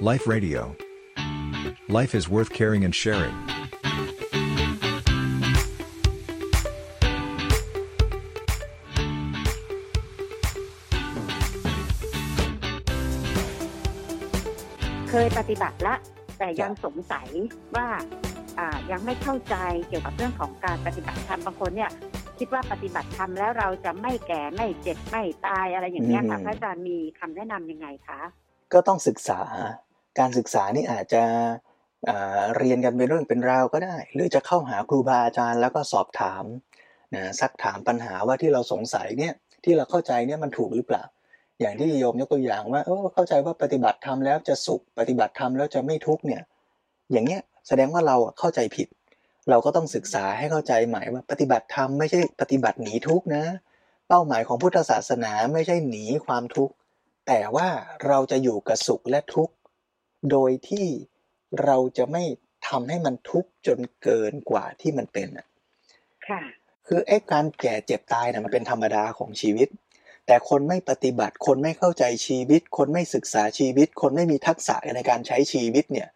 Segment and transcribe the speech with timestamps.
[0.00, 0.76] Life Radio.
[1.88, 3.34] Life is worth caring and sharing.
[15.08, 15.94] เคยปฏิบัติละ
[16.38, 17.28] แต่ยังสงสัย
[17.76, 17.86] ว่า
[18.58, 19.56] อ่ายังไม่เข้าใจ
[19.88, 21.90] เกี่ยวกับเรื่องของการปฏิบัติธรรมบางคนเนี่ย
[22.38, 28.20] คิดว่าปฏิบัติธรรมแล้วเราจะไม่แก่ไม่เจ็บไม่ตายอะไรอย่างเงี้ยค่ะอืมพระอาจารย์มีคำแนะนำยังไงคะ
[28.72, 29.40] ก็ต้องศึกษา
[30.18, 31.22] การศึกษานี่อาจจะ
[32.56, 36.44] เรียนกันเป็นเรื่องเป็นราวก็ได้ หรือจะเข้าหาครูบาอาจารย์แล้วก็สอบถาม
[37.14, 39.34] นะซักถามปัญหาว่าที่เราสงสัยเนี่ย
[39.64, 41.04] ที่เราเข้าใจเนี่ยมันถูกหรือเปล่า
[41.60, 46.42] อย่างที่โยมยกตัวอย่างว่าเออเข้าใจว่าปฏิบัติธรรมแล้วจะสุขปฏิบัติธรรมแล้วจะไม่ทุกข์เนี่ย
[47.12, 48.88] อย่างเงี้ยแสดงว่าเราเข้าใจผิด
[49.50, 53.44] เราก็ต้องศึกษาให้เข้าใจใหม่ว่าปฏิบัติธรรมไม่ใช่ปฏิบัติหนีทุกข์นะ
[54.08, 56.74] เป้าหมายของพุทธศาสนาไม่ใช่หนีความทุกข์
[57.26, 57.68] แต่ว่า
[58.06, 59.52] เราจะอยู่กับสุขและทุกข์
[60.30, 60.86] โดยที่
[61.64, 62.24] เราจะไม่
[62.68, 65.46] ทำให้มันทุกข์จนเกินกว่าที่มันเป็นอะ
[66.28, 66.40] ค่ะ
[66.86, 69.68] คือไอ้การแก่เจ็บตายนะมันเป็นธรรมดาของชีวิต
[70.26, 76.08] แต่คนไม่ปฏิบัติ คนไม่เข้าใจชีวิต คนไม่ศึกษาชีวิต คนไม่มีทักษะในการใช้ชีวิตเนี่ย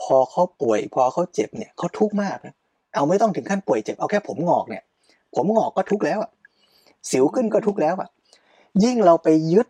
[0.00, 2.54] พอเขาป่วย พอเขาเจ็บเนี่ยเขาทุกข์มากนะ
[2.94, 4.82] เอาไม่ต้องถึงขั้นป่วยเจ็บเอาแค่ผมงอกเนี่ย
[5.34, 6.30] ผมงอกก็ทุกข์แล้วอะ
[7.10, 8.08] สิวขึ้นก็ทุกข์แล้วอะ
[8.84, 9.66] ยิ่งเราไปยึด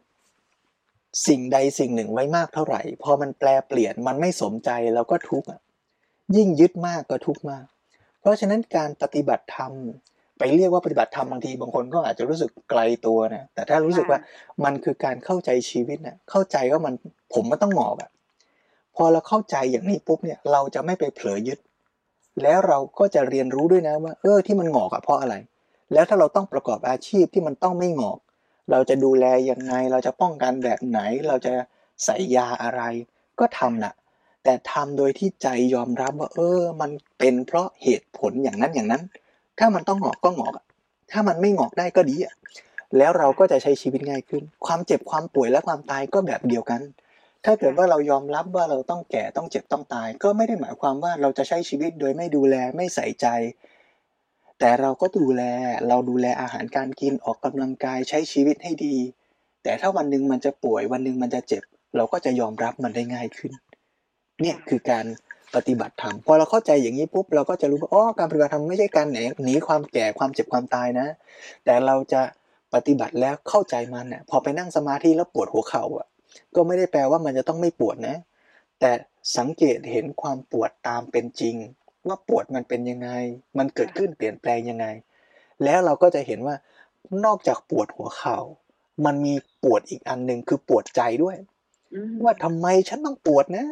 [1.27, 5.61] สิ่งใดสิ่งหนึ่งไว้มากเท่าไหร่ พอมันแปลเปลี่ยนมันไม่สมใจเราก็ทุกข์อะ
[6.37, 7.65] ยิ่งยึดมากก็ทุกข์มาก
[8.21, 9.73] เพราะฉะนั้นการปฏิบัติธรรม
[10.39, 14.19] ไปเรียกว่าปฏิบัติธรรมบางทีบางคนก็อาจจะรู้สึกไกลตัวนะแต่ถ้ารู้สึกว่า
[14.65, 16.95] มันคือการเข้าใจชีวิตนะเข้าใจว่ามัน
[17.35, 18.11] ผมมันต้องหงอกอะ
[18.97, 21.59] พอเราเข้าใจอย่างนี้ปุ๊บเนี่ยเราจะไม่ไปเผลอยึด
[22.43, 25.35] แล้วเราก็จะเรียนรู้ด้วยนะว่า เออที่มันหงอกอะเพราะอะไร
[25.93, 28.19] แล้วถ้าเราต้องประกอบอาชีพที่มันต้องไม่หงอก
[28.71, 31.53] เราจะดูแลยังไง เราจะป้องกันแบบไหน เราจะ
[32.05, 32.83] ใส่ยาอะไร
[33.41, 33.95] ก็ทำนะ
[34.45, 39.03] แต่ทำโดยที่ใจยอมรับว่า เออ มันเป็นเพราะเหตุผลอย่างนั้นอย่างนั้น
[39.59, 40.55] ถ้ามันต้องงอกก็งอก
[41.11, 42.35] ถ้ามันไม่งอกได้ก็ดีอะ
[42.99, 46.81] แล้วเราก็จะใช้ชีวิตง่ายขึ้น ความเจ็บความป่วยและความตายก็แบบเดียวกัน
[47.45, 53.27] ถ้าเกิดว่าเรายอมรับว่าเราต้องแก่ต้องเจ็บต้องตาย ก็ไม่ได้หมายความว่าเราจะใช้ชีวิตโดยไม่ดูแลไม่ใส่ใจ
[54.65, 55.43] แต่เราก็ดูแล
[55.89, 58.97] เราดูแลอาหารการกินออกกำลังกายใช้ชีวิตให้ดี
[59.63, 61.63] แต่ถ้าวันหนึ่งมันจะป่วยวันหนึ่งมันจะเจ็บ
[61.97, 63.53] เราก็จะยอมรับมันได้ง่ายขึ้น
[64.41, 65.05] เนี่ยคือการ
[65.55, 71.07] ปฏิบัติธรรมพอเราเข้าใจอย่างนี้ปุ๊บเราก็จะรู้ว่าอ๋อการปฏิบัติธรรมไม่ใช่การหนีหนีความแก่ความเจ็บความตายนะ
[71.65, 72.23] แต่เราจะ
[72.75, 76.07] ปฏิบัติแล้วเข้าใจมันน่ะพอไปนั่งสมาธิแล้วปวดหัวเข่าอะ
[76.55, 78.17] ก็ไม่ได้แปลว่ามันจะต้องไม่ปวดนะ
[78.81, 78.91] แต่
[79.39, 81.57] สังเกตเห็นความปวดตามเป็นจริง
[82.07, 83.09] ว่าปวดมันเป็นยังไง
[83.59, 84.87] มันเกิดขึ้นเปลี่ยนแปลงยังไง
[85.65, 86.57] แล้วเราก็จะเห็นว่า
[87.25, 88.39] นอกจากปวดหัวเข่า
[89.05, 91.37] มันมีปวดอีกอันหนึ่งคือปวดใจด้วย
[91.95, 93.65] อืมว่าทำไมฉันต้องปวดนะ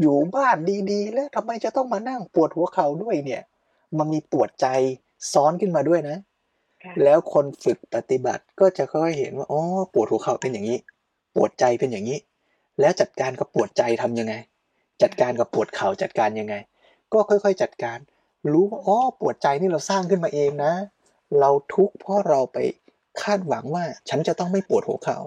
[0.00, 0.56] อยู่บ้าน
[0.90, 3.42] ดีๆ แล้วทำไมจะต้องมานั่งปวดหัวเข่าด้วยเนี่ย
[3.98, 4.66] มันมีปวดใจ
[5.32, 6.18] ซ้อนขึ้นมาด้วยนะ
[6.82, 9.60] ค่ะแล้วคนฝึกปฏิบัติก็จะค่อยๆเห็นว่าอ๋อ
[9.94, 10.78] ปวดหัวเข่าเป็นอย่างนี้
[11.36, 12.18] ปวดใจเป็นอย่างนี้
[12.80, 14.34] แล้วจัดการกับปวดใจทำยังไง
[15.02, 16.54] จัดการกับปวดเข่าจัดการยังไง
[17.12, 17.98] ก็ค่อยๆจัดการ
[18.52, 20.72] รู้ว่าอ๋อปวดใจนี่เราสร้างขึ้นมาเองนะ
[21.40, 22.58] เราทุกข์เพราะเราไป
[23.22, 25.18] คาดหวังว่าฉันจะต้องไม่ปวดหัวเข่า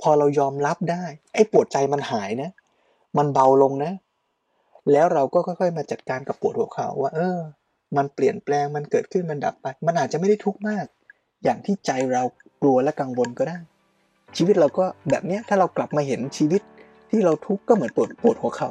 [0.00, 2.50] พอเรายอมรับได้ ไอ้ปวดใจมันหายนะ
[3.18, 3.92] มันเบาลงนะ
[4.92, 7.38] แล้วเราก็ค่อยๆ มาจัดการกับปวดหัวเข่าว่า เออ
[7.96, 10.86] มันเปลี่ยนแปลงมันเกิดขึ้นมันดับไป มันอาจจะไม่ได้ทุกข์มาก
[11.44, 12.22] อย่างที่ใจเรา
[12.62, 13.58] กลัวและกังวลก็ได้
[14.36, 16.62] ชีวิตเราก็แบบเนี้ยถ้าเรากลับมาเห็นชีวิต
[17.10, 18.70] ที่เราทุกข์ก็เหมือนปวดปวดหัวเข่า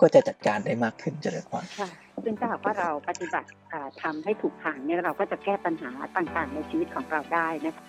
[0.00, 1.88] ก็จะจัดการได้มากขึ้นเจริญพรค่ะ
[2.24, 7.84] ซึ่งถ้าหากว่าเราปฏิบัติอ่าทำให้ถูกทางเนี่ยเราก็จะแก้ปัญหาต่างๆ ในชีวิตของเราได้นะคะ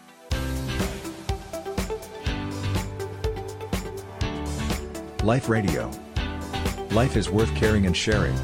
[5.31, 5.91] Life Radio.
[6.91, 8.37] Life is worth caring and sharing.